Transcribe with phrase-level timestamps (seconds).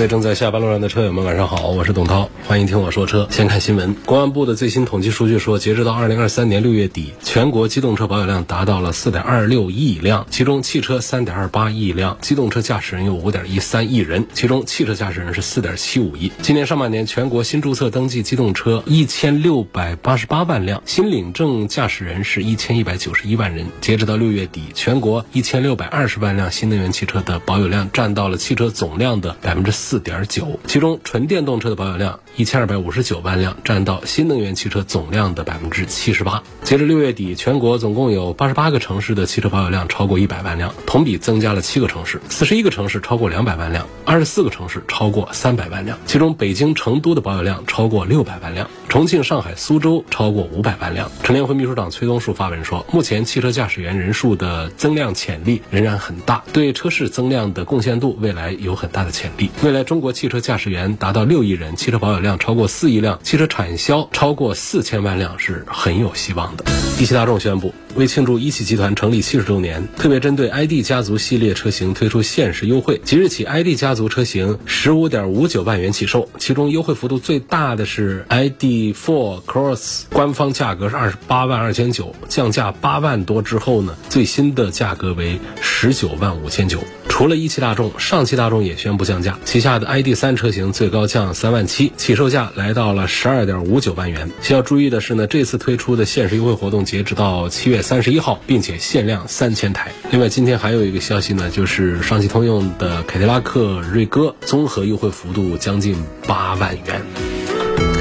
[0.00, 3.28] 各位正在下班路上的车友们，晚上好，我是董涛，欢迎听我说车。
[3.30, 16.32] 先看新闻，公安部的最新统计数据说，截止到二零二三年六月底，全国机动车保有量达到了四点二六亿辆，其中汽车三点二八亿辆，机动车驾驶人有五点一三亿人，其中汽车驾驶人是四点七五亿。
[16.40, 23.66] 今年上半年，全国新注册登记机动车一千六百八十八万辆，新领证驾驶人是一千一百九十一万人。
[23.82, 36.44] 截止到六月底，全国一千六百二十万辆新能源汽车的保有量占到了汽车总量的百分之四四点九，其中纯电动车的保有量一千二百五十九万辆，占到新能源汽车总量的百分之七十八。
[36.62, 45.98] 截至六月底，全国总共有八十八个城市的汽车保有量超过一百万辆，同比增加了七个城市，四十一个城市超过两百万辆，二十四个城市超过三百万辆。
[46.06, 51.10] 其中，北京、成都的保有量超过六百万辆，重庆、上海、苏州超过五百万辆。
[51.24, 59.50] 陈联会秘书长崔东树发文说，目前汽车驾驶员人数的增量潜力仍然很大，对车市增量的贡献度未来有很大的潜力。
[59.64, 66.64] 未来中国汽车驾驶员达到六亿人，汽车保有量超过四亿辆，汽车产销超过四千万辆是很有希望的。
[66.98, 73.00] 一汽大众宣布，为庆祝一汽集团成立七十周年，特别针对 ID 家族系列车型推出限时优惠。
[73.04, 86.80] 即日起，ID 家族车型十五点五九万元起售，其中优惠幅度最大的是 ID.4 Cross，官方价格是二十八万二千九，降价八万多之后呢，最新的价格为十九万五千九。
[87.20, 94.30] 除了一汽大众，上汽大众也宣布降价，旗下的 ID 三车型最高降三万七，起售价来到了十二点五九万元。
[94.40, 99.92] 需要注意的是呢，这次推出的限时优惠活动截止到七月三十一号，并且限量三千台。
[100.10, 107.02] 另外，今天还有一个消息呢，就是上汽通用的凯迪拉克锐歌综合优惠幅度将近八万元，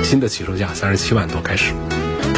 [0.02, 1.74] 新的起售价三十七万多开始。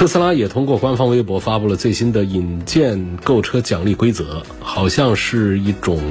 [0.02, 6.02] 特斯拉也通过官方微博发布了最新的引荐购车奖励规则，好像是一种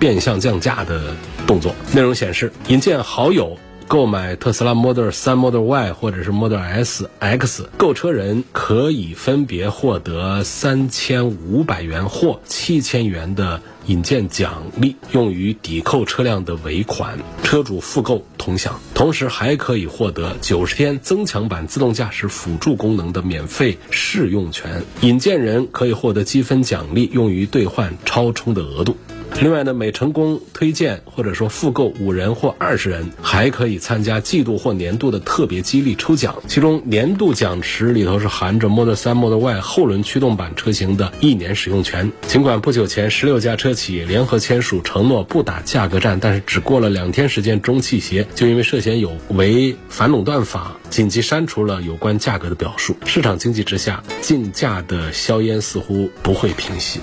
[0.00, 1.14] 变相降价的
[1.46, 1.74] 动作。
[1.92, 3.54] 内容显示，引荐好友
[3.88, 18.78] 购买特斯拉 Model 3、Model Y 或者是 Model S、X，购车人可以分别获得三千五百元或七千元的引荐奖励，用于抵扣车辆的尾款，车主复购同享。
[18.94, 24.82] 同时还可以获得九十天增强版自动驾驶辅助功能的免费试用权。
[25.00, 28.98] 引荐人可以获得积分奖励，用于兑换超充的额度。
[29.40, 36.34] 另外呢，每成功推荐或者说复购五人或二十人，还可以参加季度或年度的特别激励抽奖。
[36.48, 42.10] 其中年度奖池里头是含着 Model 3、Model Y 后轮驱动版车型的一年使用权。
[42.26, 52.96] 尽管不久前十六家车企联合签署承诺不打价格战，但是只过了两天时间，中汽协就因为涉嫌有违反垄断法，紧急删除了有关价格的表述。
[53.06, 56.98] 市场经济之下，竞价的硝烟似乎不会平息。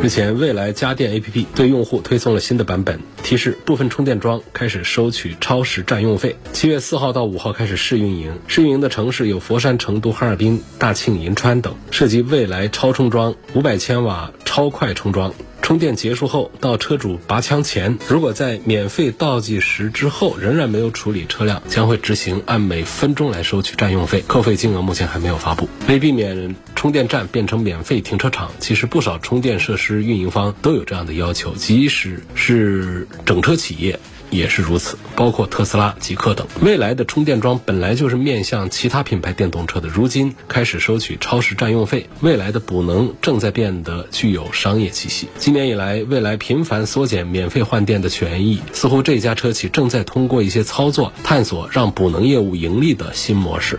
[0.00, 6.36] 日前，未来家电 APP 对用户推送了新的版本，提示部分充电桩开始收取超时占用费。
[6.52, 15.34] 七月四号到五号开始试运营，试运营的城市有佛山、成都、哈尔滨、大庆、银川等，涉及未来超充桩、五百千瓦超快充桩。
[15.68, 25.68] 充电结束后，到车主拔枪前，如果在免费倒计时之后仍然没有处理车辆，将会执行按每分钟来收取占用费，扣费金额目前还没有发布。
[25.86, 34.00] 为避免充电站变成免费停车场，其实不少充电设施运营方都有这样的要求，即使是整车企业。
[34.30, 36.46] 也是如此，包括特斯拉、极客等。
[36.60, 45.28] 未来的充电桩本来就是面向其他品牌电动车的，如今开始收取超时占用费，未来的补能正在变得具有商业气息。
[45.38, 53.78] 今年以来，未来频繁缩减免费换电的权益，似乎这家车企正在通过一些操作探索让补能业务盈利的新模式。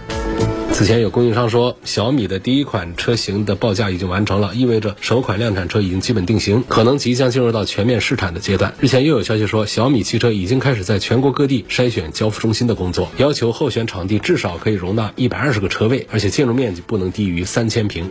[0.80, 8.74] 此前有供应商说，小米的第一款车型的报价已经完成了，意味着首款量产车已经基本定型，可能即将进入到全面试产的阶段。
[8.80, 18.10] 日前又有消息说，小米汽车已经开始在全国各地筛选交付中心的工作，要求候选场地至少可以容纳一百二十个车位，而且建筑面积不能低于三千平。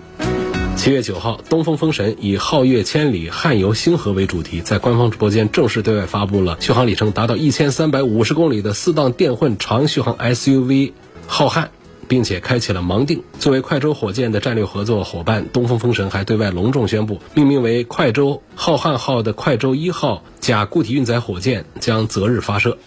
[0.76, 10.92] 七月九号，东风风神以“皓月千里，汉游星河”为主题，在官方直播间正式对外发布了续航里程达到一千三百五十公里的四档电混长续航 SUV“
[11.26, 11.68] 浩瀚”。
[12.08, 13.22] 并且开启了盲定。
[13.38, 22.78] 作为快舟火箭的战略合作伙伴，东风风神还对外隆重宣布，命名为快舟浩瀚号的快舟一号甲固体运载火箭将择日发射。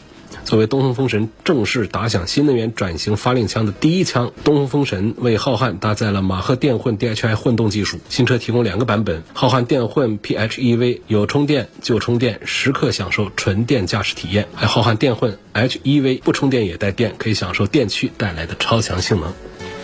[0.46, 8.00] 作为东风风神正式打响新能源转型发令枪的第一枪，东风风神为浩瀚搭载了马赫电混 DHI 混动技术。
[8.10, 19.34] 新车提供两个版本，浩瀚电混 PHEV 有充电就充电，时刻享受纯电驾驶体验；还浩瀚电混 HEV 不充电也带电，可以享受电驱带来的超强性能。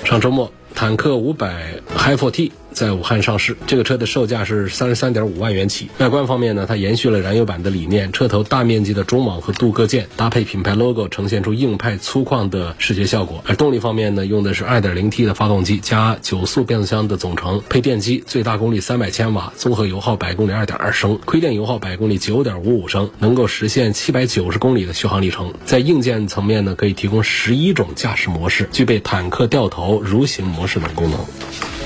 [0.04, 2.51] 上周末，坦克五百 Hi4T。
[2.71, 5.89] 在武汉上市，这个车的售价是三十三点五万元起。
[5.97, 13.43] 外观方面呢，它延续了燃油版的理念，车头大面积的中网和镀铬件，搭配品牌 logo，呈现出硬派粗犷的视觉效果。
[13.47, 25.53] 而动力方面呢，用的是二点零 T 的发动机加九速变速箱的总成，配电机，最大功率三百千瓦，综合油耗百公里二点二升，亏电油耗百公里九点五五升，能够实现七百九十公里的续航里程。
[25.65, 31.19] 在硬件层面呢，可以提供十一种驾驶模式，具备坦克掉头、蠕行模式等功能。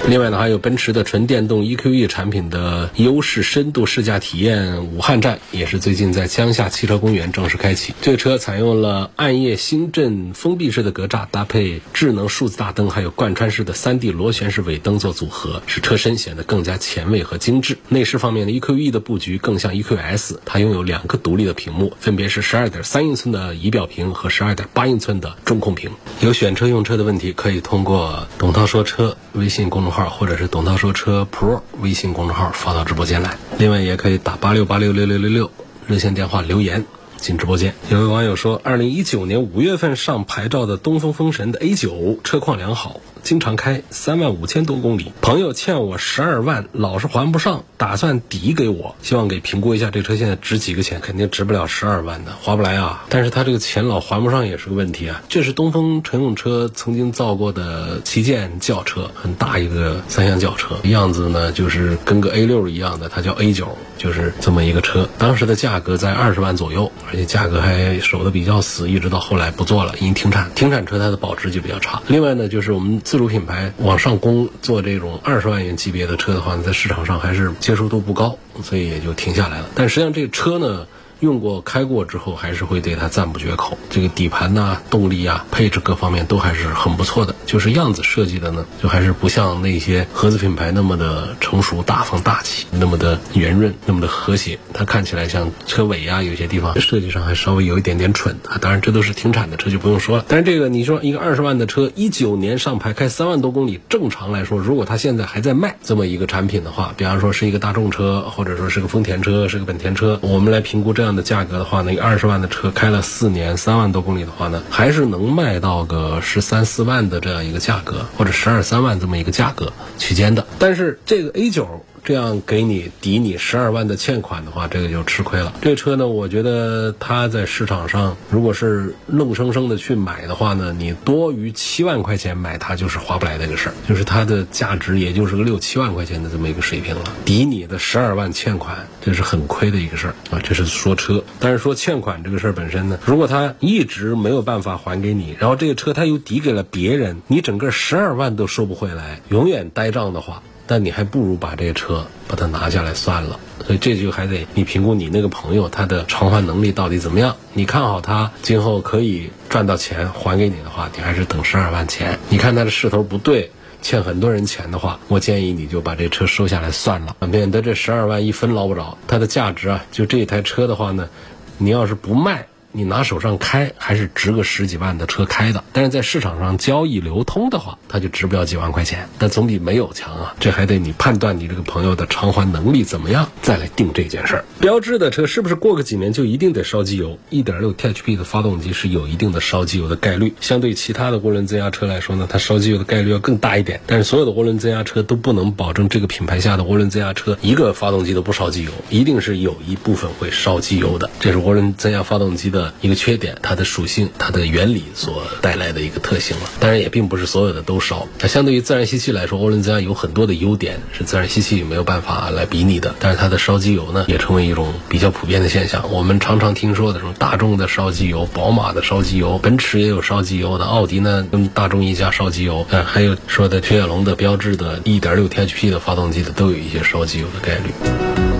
[0.07, 7.93] 另外呢，还有奔驰的纯电动 EQE 产品的优势深度试驾体验武汉站，也是最近在江夏汽车公园正式开启。
[8.01, 17.77] 这个车采用了暗夜星阵封闭式的格栅，搭配智能数字大灯，还有贯穿式的 3D 螺旋式尾灯做组合，使车身显得更加前卫和精致。
[17.87, 25.91] 内饰方面呢，EQE 的布局更像 EQS，它拥有两个独立的屏幕，分别是12.3英寸的仪表屏和12.8英寸的中控屏。
[26.21, 29.90] 有选车用车的问题，可以通过董涛说车微信公众。
[29.91, 35.51] 号或者是董涛说车 Pro 微信公众号发到直播间来，另外也可以打八六八六六六六六
[35.87, 36.85] 热线电话留言
[37.17, 37.75] 进直播间。
[37.89, 43.01] 有位网友说，二零一九年五月份上牌照的东风风神的 A 九车况良好。
[43.31, 50.99] 经常开三万五千多公里，朋友欠我十二万，老是还不上，打算抵给我，希望给评估一下这车现在值几个钱？
[50.99, 53.05] 肯定值不了十二万的，划不来啊！
[53.07, 55.23] 但是他这个钱老还不上也是个问题啊。
[55.29, 65.07] 这是东风乘用车曾经造过的旗舰轿车，很大一个三厢轿车，样子呢就是跟个 A 六一样的，它叫 A 九，就是这么一个车。
[65.17, 70.49] 当时的价格在二十万左右，而且价格还守得比较死，一直到后来不做了，因为停产。
[70.55, 72.01] 停产车它的保值就比较差。
[72.07, 72.99] 另外呢，就是我们。
[73.03, 79.65] 自主品牌往上攻做这种二十万元级别的车的话，在市场上还是接受度不高，所以也就停下来了。
[79.75, 80.87] 但实际上这个车呢。
[81.21, 83.77] 用过开过之后，还是会对它赞不绝口。
[83.91, 87.35] 这个底盘呐、动力啊、配置各方面都还是很不错的。
[87.45, 94.57] 就是样子设计的呢，就还是不像那些合资品牌那么的成熟、大方、大气，那么的圆润、那么的和谐。
[94.73, 98.57] 它看起来像车尾呀，有些地方设计上还稍微有一点点蠢啊。
[98.59, 100.25] 当然，这都是停产的车就不用说了。
[100.27, 111.10] 但是这个你说一个二十万的车，一九年上牌开三万多公里，正常来说，如果它现在还在卖这么一个产品的话，比方说是一个大众车，或者说是个丰田车、是个本田车，我们来评估这样。
[111.15, 120.45] 的价格的话那个，二十万的车开了四年，三万多公里的话呢，还是能卖到个十三四万的这样一个价格，或者十二三万这么一个价格区间的。
[120.59, 121.85] 但是这个 A 九。
[122.03, 125.53] 这样给你抵你十二万的欠款的话，这个就吃亏了。
[125.61, 140.39] 这车呢，我觉得它在市场上，如果是愣生生的去买的话呢，你多于七万块钱买它就是划不来的一个事儿，就是它的价值也就是个六七万块钱的这么一个水平了，抵你的十二万欠款，这是很亏的一个事儿啊。
[140.43, 150.41] 这是说车，但是说欠款这个事儿本身呢，如果他一直没有办法还给你，然后这个车他又抵给了别人，你整个十二万都收不回来，永远呆账的话。
[150.71, 153.37] 但你还不如把这个车把它拿下来算了，
[153.67, 157.35] 所以这就还得你评估你那个朋友他的偿还能力到底怎么样。
[157.51, 162.17] 你看好他今后可以赚到钱还给你的话，你还是等十二万钱。
[162.29, 163.51] 你看他的势头不对，
[163.81, 168.97] 欠很多人钱的话，我建议你就把这车收下来算了，免得这十二万一分捞不着。
[169.09, 171.09] 它的价值啊，就这台车的话呢，
[171.57, 172.47] 你要是不卖。
[172.73, 180.35] 你拿手上开还是值个十几万的车开的，但是在市场上交易流通的话，它就值不了几万块钱，但总比没有强啊。
[180.39, 184.45] 这还得你判断你这个朋友的偿还能力怎么样，再来定这件事儿。
[184.59, 193.81] 标致的车是不是过个几年就一定得烧机油？1.6 THP 的发动机是有一定的烧机油的概率，相对其他的涡轮增压车来说呢，它烧机油的概率要更大一点。
[193.85, 201.09] 但是所有的涡轮增压车都不能保证这个品牌下的涡轮增压车一个发动机都不烧机油，一定是有一部分会烧机油的。
[201.19, 202.60] 这是涡轮增压发动机的。
[202.81, 206.43] 一个缺点，它的属性、它的原理所带来的一个特性了。
[206.59, 208.07] 当然，也并不是所有的都烧。
[208.19, 212.93] 它相对于自然吸气来说，涡轮增压有很多的优点，是自然吸气没有办法来比拟的。
[212.99, 215.91] 但是它的烧机油呢，也成为一种比较普遍的现象。
[215.91, 228.30] 我们常常听说的什么大众的烧机油、宝马的烧机油、奔驰也有烧机油的，奥迪呢跟大众一家烧机油，嗯，还有说的雪铁龙的、标志的 1.6T H P 的发动机的，都有一些烧机油的概率。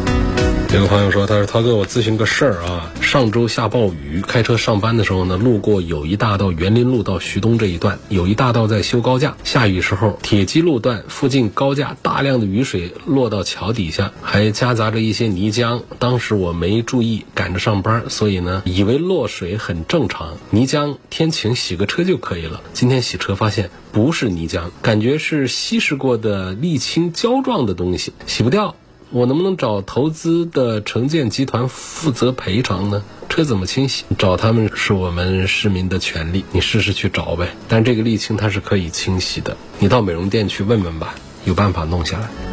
[0.74, 2.94] 有个朋友说：“他说涛哥，我咨询个事儿啊。
[3.02, 9.36] 上周下暴雨，开车上班的时候呢，路过友谊大道园林路到徐东这一段，友谊大道在修高架。
[9.44, 15.82] 下雨时候，铁基路段附近高架大量的雨水落到桥底下，还夹杂着一些泥浆。
[16.00, 22.62] 当时我没注意，赶着上班，所以呢，以为落水很正常，泥浆天晴洗个车就可以了。
[22.72, 28.74] 今天洗车发现不是泥浆，感觉是稀释过的沥青胶状的东西，洗不掉。”
[29.12, 33.04] 我能不能找投资的城建集团负责赔偿呢？
[33.28, 34.06] 车怎么清洗？
[34.18, 37.50] 找他们是我们市民的权利，你试试去找呗。
[37.68, 42.51] 但这个沥青它是可以清洗的，你到美容店去问问吧，有办法弄下来。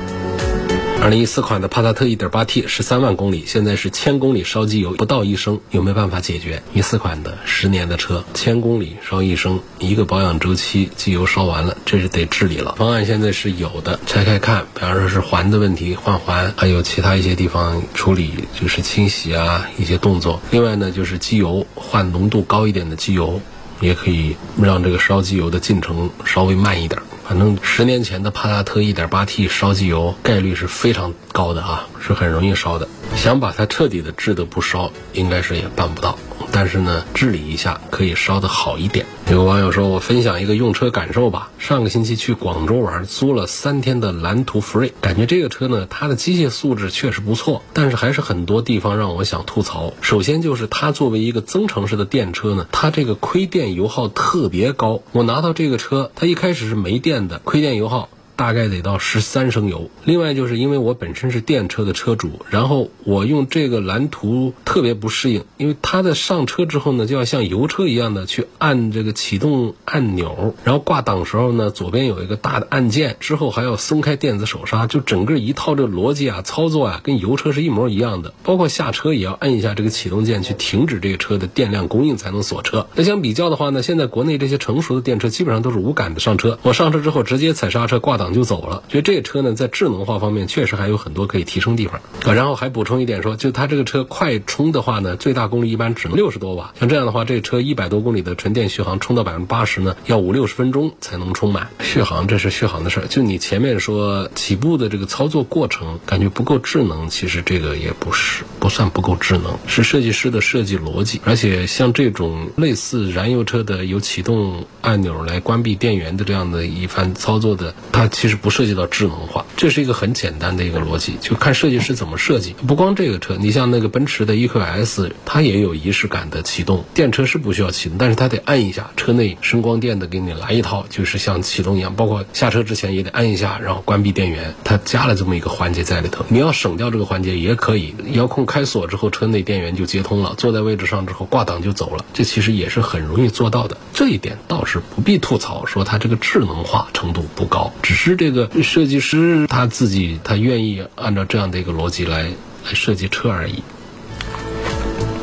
[1.01, 6.61] 二零一四款的帕萨特一点八 T 十三万公里，现在是千公里烧机油不到一升，有没有办法解决？
[6.75, 12.75] 一四款的十年的车，千公里烧一升，一个保养周期，机油烧完了，这是得治理了。
[12.77, 20.41] 方案现在是有的，拆开看，比方说是环的问题换环，还有其他一些地方处理，就是清洗啊一些动作。
[20.51, 23.41] 另外呢，就是机油换浓度高一点的机油，
[23.81, 27.01] 也可以让这个烧机油的进程稍微慢一点。
[27.29, 32.89] 反正十年前的帕萨特 1.8T 烧机油概率是非常高的啊，是很容易烧的。
[33.17, 36.19] 想把它彻底的治得不烧，应该是也办不到。
[36.51, 39.05] 但是呢，治理一下可以烧得好一点。
[39.31, 41.51] 有网友说：“我分享一个用车感受吧。
[41.59, 49.93] 上个星期去广州玩，租了三天的蓝图福瑞，感觉这个车呢，它的机械素质确实不错，但是还是很多地方让我想吐槽。
[50.01, 55.03] 首先就是它作为一个增程式的电车呢，它这个亏电油耗特别高。
[55.13, 58.09] 我拿到这个车，它一开始是没电的，亏电油耗。”
[58.39, 59.91] 大概得到十三升油。
[60.05, 78.33] 另外，就是因为我本身是电车的车主，然后我用这个蓝图特别不适应，因为它的上车之后呢，就要像油车一样的去按这个启动按钮，然后挂档时候呢，左边有一个大的按键，之后还要松开电子手刹，就整个一套这个逻辑啊、操作啊，跟油车是一模一样的。
[78.45, 82.87] 包括下车也要按一下这个启动键去停止这个车的电量供应才能锁车。
[82.95, 88.28] 那相比较的话呢，现在国内这些成熟的电车基本上都是无感的上车，我上车之后直接踩刹车挂档。
[88.33, 92.33] 就走了，所以这个车呢，在智能化方面确实还有很多可以提升地方啊。
[92.33, 96.75] 然后还补充一点说，就它这个车快充的话呢，最大功率一般只能六十多瓦。
[96.79, 101.69] 像这样的话，这车一百多公里的纯电续航充到百分之八十呢，要五六十分钟才能充满。
[101.81, 111.21] 续航这是续航的事儿，就你前面说起步的这个操作过程感觉不够智能，其实这个也不是不算不够智能，是设计师的设计逻辑。
[111.25, 118.07] 而且像这种类似燃油车的有启动按钮来关闭电源的这样的一番操作的，它。
[118.19, 122.53] 其实不涉及到智能化，这是一个很简单的一个逻辑，就看设计师怎么设计。
[122.67, 126.85] 不光这个车，你像那个奔驰的 EQS，它也有仪式感的启动。
[126.93, 131.95] 电车是不需要启动，但是它得按一下，车内声光电的给你来一套，就是像启动一样。
[131.95, 136.25] 包括下车之前也得按一下，然后关闭电源，它加了这么一个环节在里头。
[136.29, 142.05] 你要省掉这个环节也可以，遥控开锁之后，车内电源就接通了，坐在位置上之后挂档就走了。
[142.13, 148.08] 这其实也是很容易做到的，这一点倒是不必吐槽，说它这个智能化程度不高，只是。
[148.09, 153.63] 是这个设计师他自己，他愿意按照这样的一个逻辑来来设计车而已。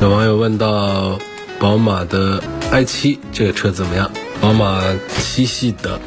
[0.01, 1.17] 有网友问到，
[1.57, 4.11] 宝马的 i7 这个车怎么样？
[4.39, 4.83] 宝马
[5.17, 5.99] 七系的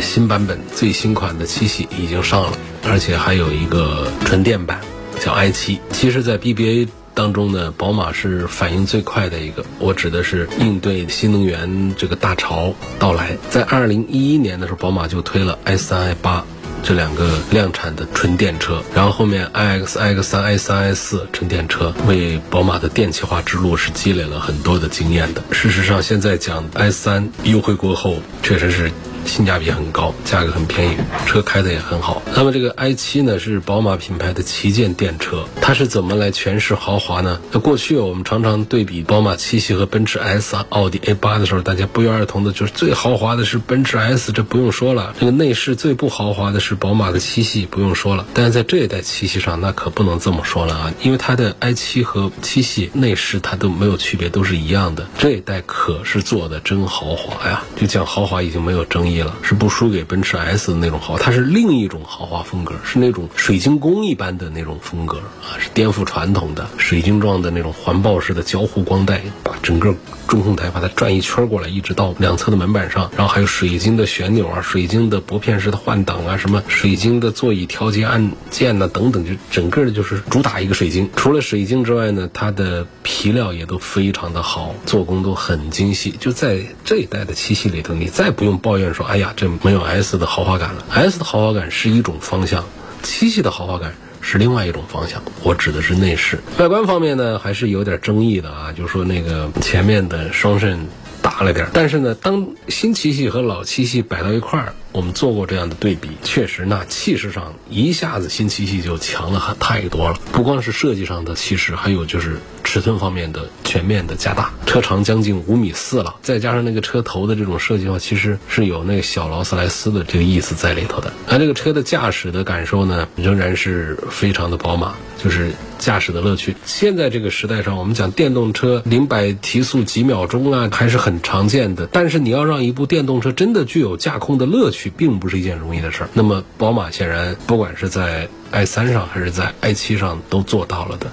[0.00, 4.80] 新版本最新款的七系已经上了，而且还有一个纯电版
[5.18, 5.78] 叫 i7。
[5.90, 6.86] 其实，在 BBA。
[7.14, 9.64] 当中呢，宝马是反应最快的一个。
[9.78, 13.36] 我指的是应对新能源这个大潮到来。
[13.50, 16.44] 在二零一一年的时候，宝马就推了 i 三、i 八
[16.82, 25.42] 这两个量产的纯电车，然后后面 i x i x 三、i 三、i 四纯电车为宝马的电气化之路是积累了很多的经验的。
[25.52, 28.90] 事实上，现在讲 i 三优惠过后，确实是。
[29.24, 32.22] 性价比很高，价格很便宜，车开的也很好。
[32.34, 37.40] 那么这个 i7 呢，是宝马品牌的旗舰电车，它是怎么来诠释豪华呢？
[37.52, 45.14] 那过去我们常常对比宝马七系和奔驰 S、奥迪 A8 的时候，大家不约而同的就是最豪华的是奔驰 S，这不用说了。
[45.18, 48.26] 这个内饰最不豪华的是宝马的七系，不用说了。
[48.34, 55.06] 但是在这一代七系上，那可不能这么说了啊，因为它的 i7 和七系内饰它都没有区别，都是一样的。
[55.18, 59.11] 这一代可是做的真豪华呀，就讲豪华已经没有争议。
[59.20, 69.94] 了，是不输给奔驰 S 的那种豪，它是另一种豪华风格，是那种水晶宫一般的那种风格啊，是颠覆传统的水晶状的那种环抱式的交互光带，把整个
[70.26, 81.10] 中控台把它转一圈过来，一直到两侧的门板上，然后还有水晶的旋钮啊，水晶的薄片式的换挡啊，什么水晶的座椅调节按键呐等等，就整个的就是主打一个水晶。
[81.16, 86.14] 除了水晶之外呢，它的皮料也都非常的好，做工都很精细。
[86.18, 89.01] 就在这一代的七系里头，你再不用抱怨说。
[89.02, 90.84] 哎呀，这没有 S 的豪华感了。
[90.90, 92.64] S 的豪华感是一种方向，
[93.02, 95.22] 七系的豪华感是另外一种方向。
[95.42, 96.38] 我指的是内饰。
[96.58, 100.86] 外观方面呢，还是有点争议的啊，就说那个前面的双肾
[101.20, 104.74] 大了点，但是呢，当新七系和老七系摆到一块儿。
[104.92, 110.18] 我们做过这样的对比，确实那气势上一下子新七系就强了很太多了。
[110.32, 114.52] 不光是设计上的气势，还有就是尺寸方面的全面的加大。
[114.66, 121.12] 车长将近五米四了，再加上那个车头的这种设计的话，其实是有那个小劳斯莱斯的这个意思在里头的。
[121.28, 126.56] 而这个车的驾驶的感受呢，仍然是非常的宝马，就是驾驶的乐趣。
[126.64, 131.86] 现在这个时代上，我们讲电动车零百提速几秒钟啊，还是很常见的。
[131.92, 136.08] 但是你要让一部电动车真的具有驾控的乐趣，并不是一件容易的事儿。
[136.14, 141.06] 那么，宝马显然不管是在 i 三上还是在 i 七上都做到了的，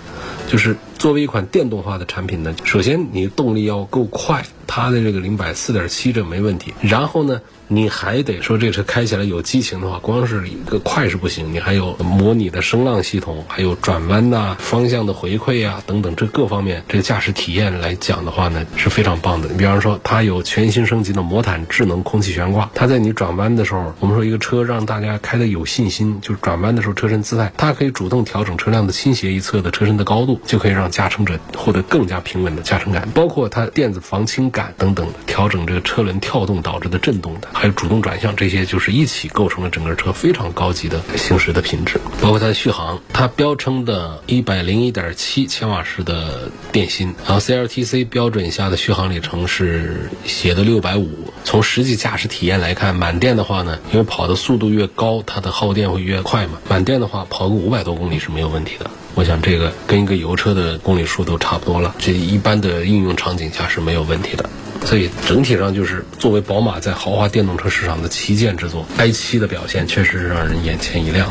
[0.47, 6.75] 就是作为一款电动化的产品呢，首先你动力要够快，它的这个零百四点七这没问题。
[6.79, 19.49] 然后呢，你还得说这车开起来有激情的话，光是一个快是不行，你还有模拟的声浪系统，还有转弯呐、方向的回馈啊等等，这各方面这个驾驶体验来讲的话呢，是非常棒的。
[19.49, 33.09] 你比方说，它有全新升级的魔毯智能空气悬挂，它在你转弯的时候，我们说一个车让大家开的有信心，就是转弯的时候车身姿态，它可以主动调整车辆的倾斜一侧的车身的高度，就可以让驾乘者获得更加平稳的驾乘感。
[33.15, 41.99] 包括它电子防倾等等，调整这个车轮跳动导致的震动的，还有主动转向，这些就是一起构成了整个车非常高级的行驶的品质。
[42.21, 51.09] 包括它的续航，它标称的一百零一点七千瓦时的电芯，然后 CLTC 标准下的续航里程是写的六百五。
[51.43, 56.59] 从实际驾驶体验来看，满电的话呢，因为跑的速度越高，它的耗电会越快嘛。
[56.67, 58.89] 满电的话，跑个五百多公里是没有问题的。
[59.19, 64.49] 我想这个跟一个油车的公里数都差不多了，这一般的应用场景下是没有问题的。
[64.85, 71.29] 所以整体上就是作为宝马在豪华电动车市场的旗舰之作，i7 的表现确实是让人眼前一亮。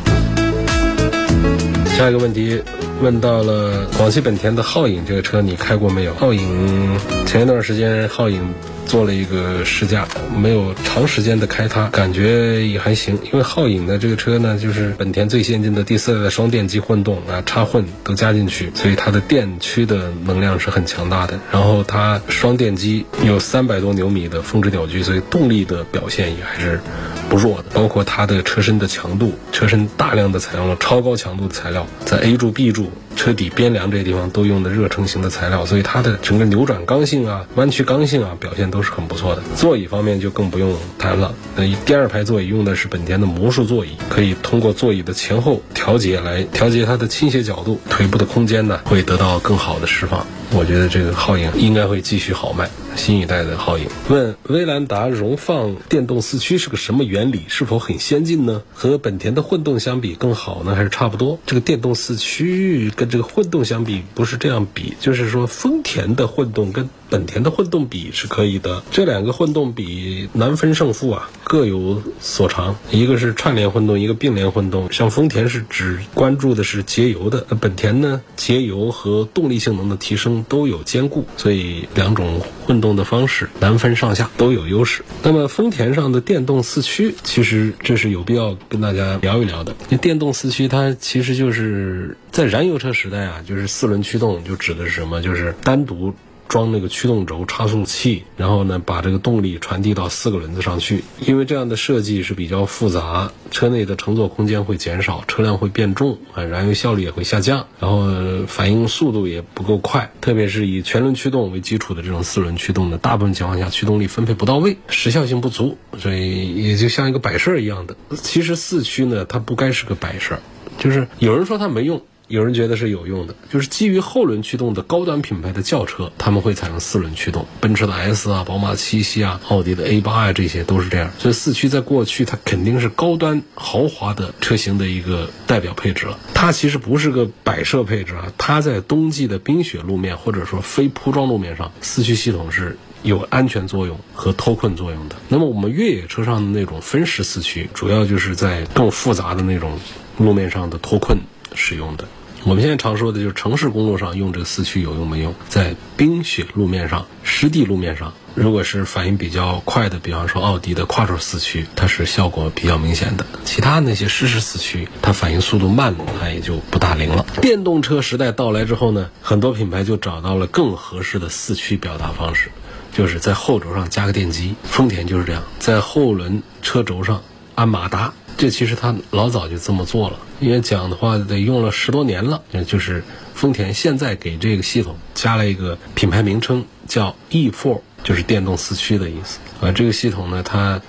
[1.97, 2.63] 下一个问题
[3.01, 6.15] 问到了广汽本田的皓影这个车，你开过没有？
[6.15, 8.55] 皓影前一段时间皓影。
[8.89, 13.19] 做了一个试驾，没有长时间的开它，感觉也还行。
[13.31, 21.39] 因为皓影的这个车呢，就是本田最先进的第四代的双电机混动啊，插混都加进去，所以它的电驱的能量是很强大的。
[21.53, 26.81] 然后它双电机有三百多牛米的峰值扭矩，所以动力的表现也还是
[27.29, 27.65] 不弱的。
[27.75, 32.88] 包括它的车身的强度，车身大量的采用了超高强度的材料，在 A 柱、B 柱。
[32.91, 33.08] cool.
[33.19, 39.43] 车底边梁这些地方都用的热成型的材料，所以它的整个扭转刚性啊、弯曲刚性啊表现都是很不错的。
[39.57, 50.25] 座椅方面就更不用谈了，那第二排座椅用的是本田的魔术座椅，可以通过座椅的前后调节来调节它的倾斜角度，腿部的空间呢会得到更好的释放。
[50.53, 52.71] 我觉得这个皓影应该会继续好卖。
[52.97, 57.43] 新一代的皓影问：威兰达荣放电动四驱是个什么原理？
[57.47, 58.63] 是否很先进呢？
[58.75, 61.39] 和本田的混动相比更好呢，还是差不多？
[61.47, 68.83] 这个电动四驱跟这个混动相比，不是这样比，就是说丰田的混动跟本田的混动比是可以的。
[68.91, 72.77] 这两个混动比难分胜负啊，各有所长。
[72.91, 74.93] 一个是串联混动，一个并联混动。
[74.93, 82.89] 像丰田是只关注的是节油的，那本田呢，节油和动力性能的提升都有兼顾，所以两种混动。
[82.89, 85.05] 的方式难分上下，都有优势。
[85.23, 89.77] 那么丰田上的电动四驱，其实这是有必要跟大家聊一聊的。
[89.91, 95.21] 那电动四驱它其实就是在燃油车时代啊，就是四轮驱动，就指的是什么？
[95.21, 96.15] 就是单独。
[96.49, 101.05] 装那个驱动轴差速器，然后呢，把这个动力传递到四个轮子上去。
[101.21, 108.09] 因为这样的设计是比较复杂，车内的乘坐空间会减少，车辆会变重，啊，燃油效率也会下降，然后
[108.47, 110.11] 反应速度也不够快。
[110.21, 117.97] 特别是以全轮驱动为基础的这种四轮驱动的，大部分情况下驱动力分配不到位，时效性不足，所以也就像一个摆设一样的。
[118.17, 120.41] 其实四驱呢，它不该是个摆设，
[120.79, 122.03] 就是有人说它没用。
[122.29, 131.11] 有人觉得是有用的，就是基于后轮驱动的高端品牌的轿车，他们会采用四轮驱动，奔驰的 S 啊，宝马七系啊，奥迪的 A 八啊，这些都是这样。
[131.19, 136.19] 所以四驱在过去它肯定是高端豪华的车型的一个代表配置了。
[136.35, 145.17] 它其实不是个摆设配置啊，它在冬季的冰雪路面或者说非铺装路面上，四驱系统是有安全作用和脱困作用的。
[145.31, 149.79] 那么我们越野车上的那种分时四驱，主要就是在更复杂的那种
[150.19, 151.19] 路面上的脱困
[151.55, 152.07] 使用的。
[152.45, 155.35] 我们现在常说的就是城市公路上用这个四驱有用没用？
[155.49, 163.27] 在冰雪路面上、湿地路面上，如果是反应比较快的，比方说奥迪的跨轴四驱，它是效果比较明显的。
[163.45, 167.27] 其他那些湿式四驱，它反应速度慢，它也就不大灵了。
[167.43, 172.51] 电动车时代到来之后呢，很多品牌就找到了更合适的四驱表达方式，
[172.93, 174.55] 就是在后轴上加个电机。
[174.63, 177.21] 丰田就是这样，在后轮车轴上
[177.57, 178.15] 安马达。
[178.39, 183.03] 这其实它老早就这么做了，因为讲的话得用了十多年了，就是
[183.35, 189.41] 丰田现在给这个系统加了一个品牌名称叫 eFour，就是电动四驱的意思。
[189.61, 190.81] 啊，这个系统呢，它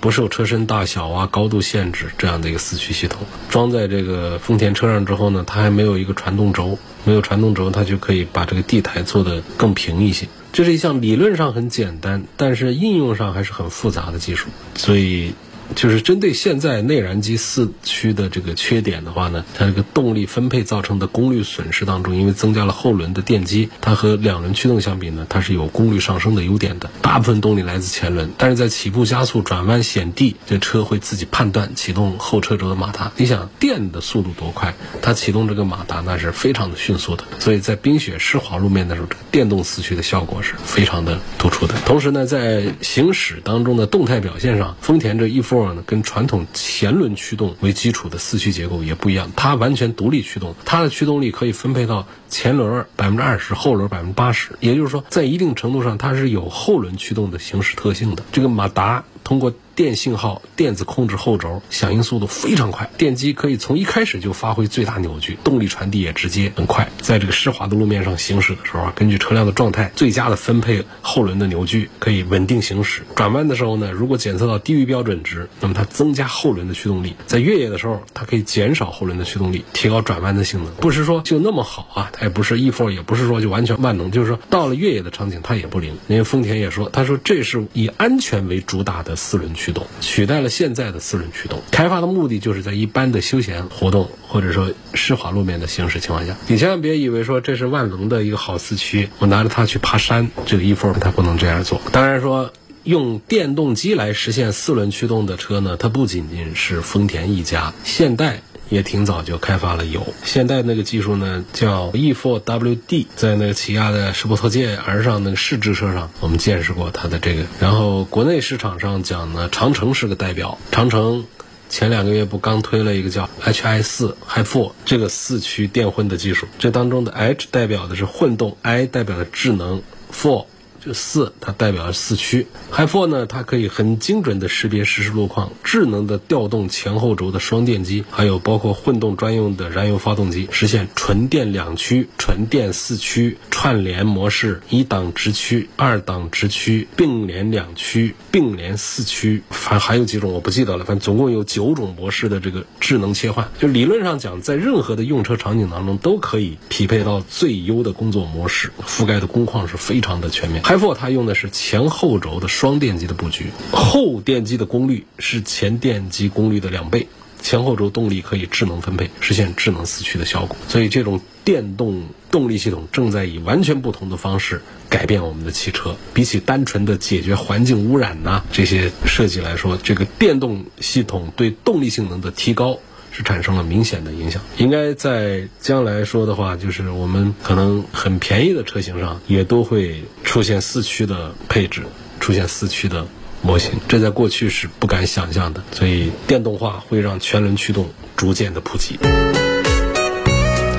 [0.00, 10.26] 不受车身大小啊、高度限制这样的一个四驱系统，装在这个丰田车上之后呢，它还没有一个传动轴，没有传动轴，它就可以把这个地台做得更平一些。
[10.54, 15.34] 这是一项理论上很简单，但是应用上还是很复杂的技术，所以。
[15.74, 26.90] 就是针对现在内燃机四驱的这个缺点的话呢，它这个动力分配造成的功率损失当中，因为增加了后轮的电机，它和两轮驱动相比呢，它是有功率上升的优点的。
[27.00, 33.10] 大部分动力来自前轮，但是在起步、加速、转弯、险地，这车会自己判断启动后车轴的马达。
[33.16, 37.24] 你想电的速度多快，它启动这个马达那是非常的迅速的。
[37.40, 41.74] 所以在冰雪湿滑路面的时候，这个电动四驱的效果是非常的突出的。
[41.86, 45.53] 同时呢，在行驶当中的动态表现上，丰田这一副。
[45.86, 58.24] 跟传统前轮驱动为基础的四驱结构也不一样，它完全独立驱动，它的驱动力可以分配到前轮百分之二十，后轮百分之八十，也就是说，在一定程度上，它是有后轮驱动的行驶特性的。
[58.32, 59.52] 这个马达通过。
[59.74, 66.88] 电信号电子控制后轴，响应速度非常快，电机可以从一开始就发挥最大扭矩，动力传递也直接很快。
[67.00, 73.02] 在这个湿滑的路面上行驶的时候啊，根据车辆的状态，最佳的分配后轮的扭矩，可以稳定行驶。
[73.16, 80.72] 转弯的时候呢，如果检测到低于标准值，那么它增加后轮的驱动力；在越野的时候，它可以减少后轮的驱动力，提高转弯的性能。
[80.74, 85.98] 不是说就那么好啊，它也不是 E4，也不是说就完全万能，就是说到了越野的场景，它也不灵。
[86.06, 89.74] 因为丰田也说，他说这是以安全为主打的四轮驱。
[89.74, 101.80] 动取代了现在的四轮驱动，开发的目的就是在一般的休闲活动或者说湿滑路面的行驶情况下，你千万别以为说这是万能的一个好四驱，我拿着它去爬山，这个 E4 它不能这样做。
[101.90, 102.52] 当然说
[102.84, 108.42] 用电动机来实现四轮驱动的车呢，它不仅仅是丰田一家，现代。
[108.74, 117.44] 也挺早就开发了有，现代那个技术呢叫 E4WD，在那个起亚的施波特界 R 上那个试制车上，我们见识过它的这个。
[117.60, 121.24] 然后国内市场上讲呢，长城是个代表，长城
[121.68, 129.82] 前两个月不刚推了一个叫 H i 四 Hi4 这个四驱电混的技术，这当中的 H 代表的是混动，I 代表的智能
[130.12, 130.46] ，four。
[130.84, 132.46] 就四，它代表四驱。
[132.70, 153.48] Hi Four 呢，它可以很精准的识别实时路况，智能的调动前后轴的双电机，还有包括混动专用的燃油发动机，实现纯电两驱、纯电四驱串联模式，一档直驱、二档直驱并联两驱、并联四驱，反正还有几种我不记得了，反正总共有九种模式的这个智能切换。
[153.58, 160.62] 就理论上讲，在任何的用车场景当中都可以匹配到最优的工作模式，覆盖的工况是非常的全面。
[160.76, 167.06] F，它用的是前后轴的双电机的布局，后电机的功率是前电机功率的两倍，
[167.40, 170.56] 前后轴动力可以智能分配，实现智能四驱的效果。
[170.68, 175.94] 所以这种电动动力系统正在以完全不同的方式改变我们的汽车。
[176.12, 182.80] 比起单纯的解决环境污染呐这些设计来说，这个电动系统对动力性能的提高。
[183.16, 191.84] 是产生了明显的影响，应该在将来说的话，就是我们可能很便宜的车型上也都会出现四驱的配置，
[192.18, 193.06] 出现四驱的
[193.40, 198.98] 模型，这在过去是不敢想象的，所以电动化会让全轮驱动逐渐的普及。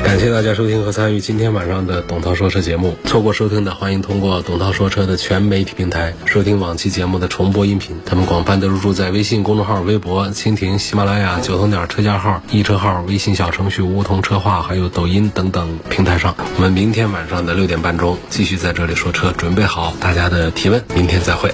[0.06, 2.96] 感谢大家收听和参与今天晚上的董涛说车节目。
[3.06, 7.98] 错过收听的，欢迎通过董涛说车的全媒体平台收听往期节目的重播音频。
[8.06, 16.36] 他们广泛的入驻在微信公众号、微博、蜻蜓、喜马拉雅、九头鸟车架号、易车号、微信小程序梧桐车话，还有抖音等等平台上。
[16.56, 21.52] 我们明天晚上的六点半钟继续在这里说车，准备好大家的提问，明天再会。